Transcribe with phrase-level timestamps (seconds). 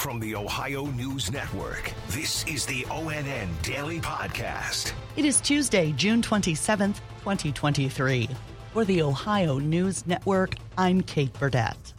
[0.00, 4.94] From the Ohio News Network, this is the ONN Daily Podcast.
[5.16, 8.26] It is Tuesday, June 27th, 2023.
[8.72, 11.92] For the Ohio News Network, I'm Kate Burdett.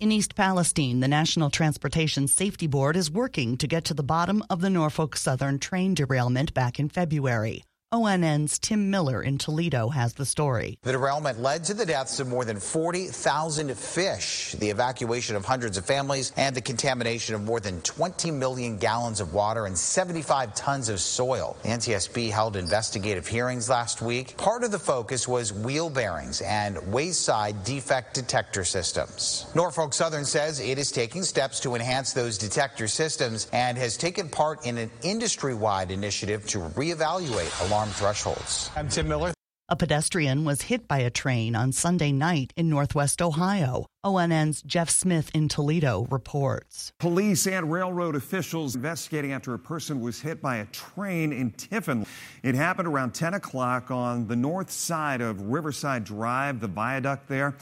[0.00, 4.42] In East Palestine, the National Transportation Safety Board is working to get to the bottom
[4.50, 7.62] of the Norfolk Southern train derailment back in February.
[7.92, 10.76] ONN's Tim Miller in Toledo has the story.
[10.82, 15.78] The derailment led to the deaths of more than 40,000 fish, the evacuation of hundreds
[15.78, 20.52] of families, and the contamination of more than 20 million gallons of water and 75
[20.56, 21.56] tons of soil.
[21.62, 24.36] The NTSB held investigative hearings last week.
[24.36, 29.46] Part of the focus was wheel bearings and wayside defect detector systems.
[29.54, 34.28] Norfolk Southern says it is taking steps to enhance those detector systems and has taken
[34.28, 38.70] part in an industry-wide initiative to reevaluate alarm thresholds.
[38.74, 39.34] I'm Tim Miller.
[39.68, 43.84] A pedestrian was hit by a train on Sunday night in northwest Ohio.
[44.02, 46.90] ONN's Jeff Smith in Toledo reports.
[46.98, 52.06] Police and railroad officials investigating after a person was hit by a train in Tiffin.
[52.42, 57.56] It happened around 10 o'clock on the north side of Riverside Drive, the viaduct there.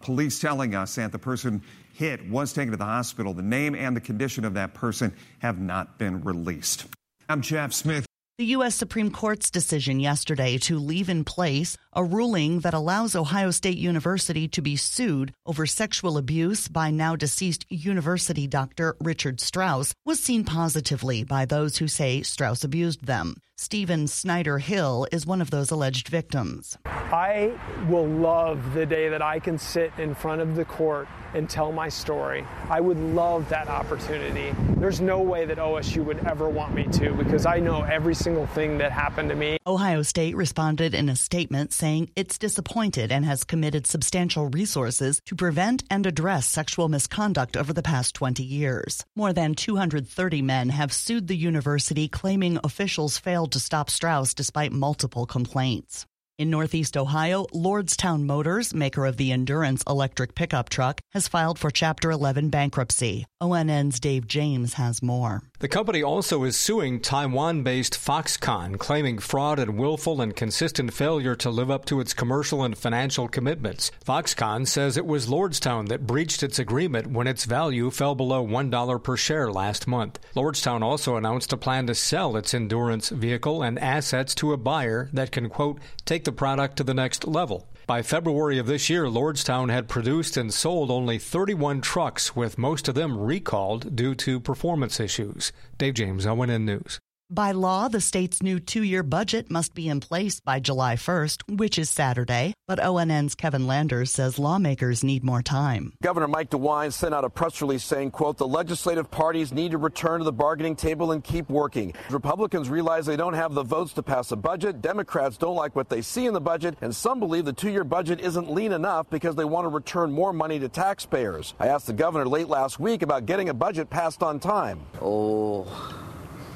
[0.00, 1.60] Police telling us that the person
[1.92, 3.34] hit was taken to the hospital.
[3.34, 6.86] The name and the condition of that person have not been released.
[7.28, 8.07] I'm Jeff Smith.
[8.38, 8.76] The U.S.
[8.76, 14.46] Supreme Court's decision yesterday to leave in place a ruling that allows Ohio State University
[14.46, 20.44] to be sued over sexual abuse by now deceased university doctor Richard Strauss was seen
[20.44, 23.34] positively by those who say Strauss abused them.
[23.60, 26.78] Stephen Snyder Hill is one of those alleged victims.
[26.86, 31.50] I will love the day that I can sit in front of the court and
[31.50, 32.44] tell my story.
[32.70, 34.54] I would love that opportunity.
[34.76, 38.46] There's no way that OSU would ever want me to because I know every single
[38.46, 39.58] thing that happened to me.
[39.66, 45.34] Ohio State responded in a statement saying it's disappointed and has committed substantial resources to
[45.34, 49.04] prevent and address sexual misconduct over the past 20 years.
[49.16, 54.72] More than 230 men have sued the university claiming officials failed to stop Strauss despite
[54.72, 56.06] multiple complaints.
[56.38, 61.70] In Northeast Ohio, Lordstown Motors, maker of the Endurance electric pickup truck, has filed for
[61.70, 63.24] Chapter 11 bankruptcy.
[63.40, 65.42] ONN's Dave James has more.
[65.60, 71.34] The company also is suing Taiwan based Foxconn, claiming fraud and willful and consistent failure
[71.34, 73.90] to live up to its commercial and financial commitments.
[74.06, 79.02] Foxconn says it was Lordstown that breached its agreement when its value fell below $1
[79.02, 80.20] per share last month.
[80.36, 85.10] Lordstown also announced a plan to sell its Endurance vehicle and assets to a buyer
[85.12, 87.66] that can, quote, take the product to the next level.
[87.88, 92.86] By February of this year, Lordstown had produced and sold only 31 trucks, with most
[92.86, 95.52] of them recalled due to performance issues.
[95.78, 97.00] Dave James, ONN News.
[97.30, 101.58] By law, the state's new two year budget must be in place by July 1st,
[101.58, 102.54] which is Saturday.
[102.66, 105.92] But ONN's Kevin Landers says lawmakers need more time.
[106.02, 109.78] Governor Mike DeWine sent out a press release saying, quote, the legislative parties need to
[109.78, 111.92] return to the bargaining table and keep working.
[112.08, 114.80] Republicans realize they don't have the votes to pass a budget.
[114.80, 116.78] Democrats don't like what they see in the budget.
[116.80, 120.12] And some believe the two year budget isn't lean enough because they want to return
[120.12, 121.52] more money to taxpayers.
[121.60, 124.80] I asked the governor late last week about getting a budget passed on time.
[125.02, 126.07] Oh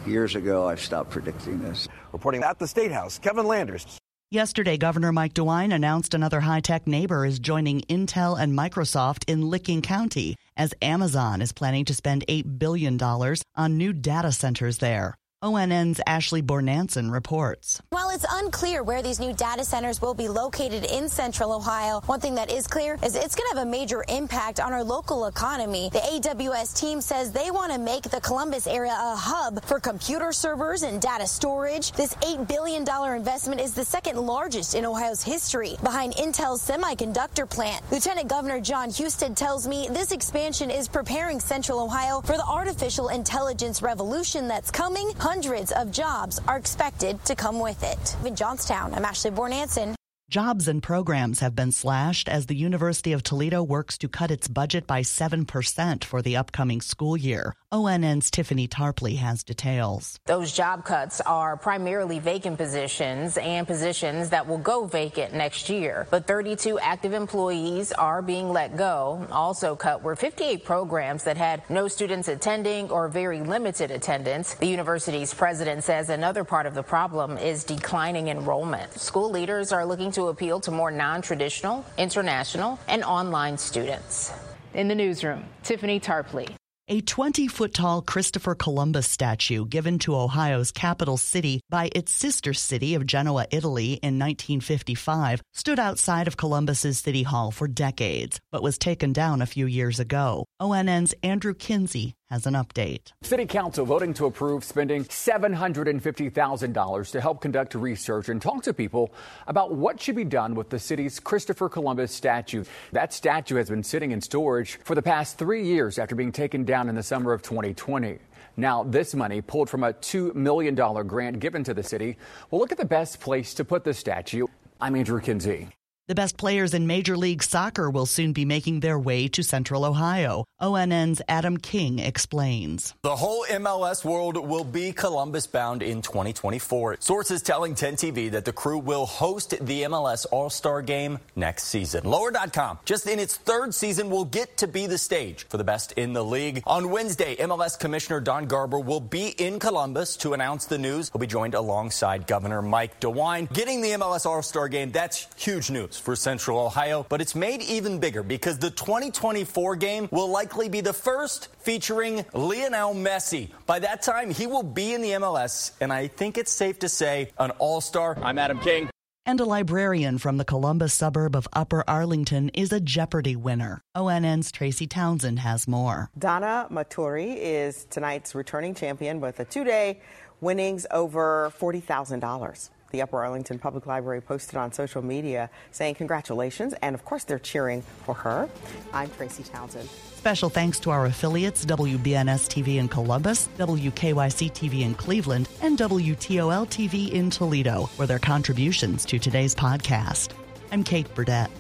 [0.07, 1.89] years ago, I stopped predicting this.
[2.13, 3.99] Reporting at the State House, Kevin Landers.
[4.31, 9.51] Yesterday, Governor Mike DeWine announced another high tech neighbor is joining Intel and Microsoft in
[9.51, 15.17] Licking County as Amazon is planning to spend $8 billion on new data centers there.
[15.43, 17.83] ONN's Ashley Bornancin reports.
[17.91, 22.21] While it's unclear where these new data centers will be located in central Ohio, one
[22.21, 25.27] thing that is clear is it's going to have a major impact on our local
[25.27, 25.91] economy.
[25.93, 30.31] The AWS team says they want to make the Columbus area a hub for computer
[30.31, 31.91] servers and data storage.
[31.91, 32.83] This $8 billion
[33.17, 37.83] investment is the second largest in Ohio's history, behind Intel's semiconductor plant.
[37.91, 43.09] Lieutenant Governor John Husted tells me this expansion is preparing central Ohio for the artificial
[43.09, 45.11] intelligence revolution that's coming.
[45.35, 48.17] Hundreds of jobs are expected to come with it.
[48.27, 49.95] In Johnstown, I'm Ashley Bornancin.
[50.33, 54.49] Jobs and programs have been slashed as the University of Toledo works to cut its
[54.49, 57.53] budget by 7% for the upcoming school year.
[57.71, 60.19] ONN's Tiffany Tarpley has details.
[60.25, 66.07] Those job cuts are primarily vacant positions and positions that will go vacant next year.
[66.11, 69.27] But 32 active employees are being let go.
[69.31, 74.55] Also cut were 58 programs that had no students attending or very limited attendance.
[74.55, 78.95] The university's president says another part of the problem is declining enrollment.
[78.95, 84.33] School leaders are looking to appeal to more non-traditional, international, and online students.
[84.75, 86.49] In the newsroom, Tiffany Tarpley.
[86.89, 92.53] A 20 foot tall Christopher Columbus statue given to Ohio's capital city by its sister
[92.53, 98.65] city of Genoa, Italy in 1955 stood outside of Columbus's city hall for decades, but
[98.65, 100.45] was taken down a few years ago.
[100.61, 103.13] ONN's Andrew Kinsey has an update.
[103.21, 109.13] City Council voting to approve spending $750,000 to help conduct research and talk to people
[109.47, 112.65] about what should be done with the city's Christopher Columbus statue.
[112.93, 116.65] That statue has been sitting in storage for the past three years after being taken
[116.65, 118.19] down in the summer of 2020.
[118.57, 122.17] Now, this money, pulled from a $2 million grant given to the city,
[122.51, 124.47] will look at the best place to put the statue.
[124.81, 125.69] I'm Andrew Kinsey.
[126.13, 129.83] The best players in Major League Soccer will soon be making their way to Central
[129.83, 130.45] Ohio.
[130.61, 132.93] ONN's Adam King explains.
[133.03, 136.99] The whole MLS world will be Columbus bound in 2024.
[137.01, 141.69] Sources telling 10 TV that the crew will host the MLS All Star game next
[141.69, 142.05] season.
[142.05, 145.93] Lower.com, just in its third season, will get to be the stage for the best
[145.93, 146.63] in the league.
[146.67, 151.09] On Wednesday, MLS Commissioner Don Garber will be in Columbus to announce the news.
[151.09, 153.51] He'll be joined alongside Governor Mike DeWine.
[153.51, 157.63] Getting the MLS All Star game, that's huge news for Central Ohio, but it's made
[157.63, 163.51] even bigger because the 2024 game will likely be the first featuring Lionel Messi.
[163.65, 166.89] By that time, he will be in the MLS, and I think it's safe to
[166.89, 168.19] say an all star.
[168.23, 168.91] I'm Adam King.
[169.25, 173.81] And a librarian from the Columbus suburb of Upper Arlington is a Jeopardy winner.
[173.95, 176.11] ONN's Tracy Townsend has more.
[176.19, 180.01] Donna Maturi is tonight's returning champion with a two day
[180.41, 186.95] winnings over $40,000 the Upper Arlington Public Library posted on social media saying congratulations, and
[186.95, 188.49] of course they're cheering for her.
[188.93, 189.89] I'm Tracy Townsend.
[189.89, 196.69] Special thanks to our affiliates WBNS TV in Columbus, WKYC TV in Cleveland, and WTOL
[196.69, 200.31] TV in Toledo for their contributions to today's podcast.
[200.71, 201.51] I'm Kate Burdett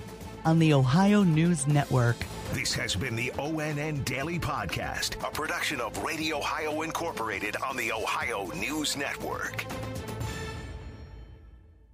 [0.44, 2.16] on the Ohio News Network.
[2.52, 7.90] This has been the ONN Daily Podcast, a production of Radio Ohio Incorporated on the
[7.92, 9.64] Ohio News Network.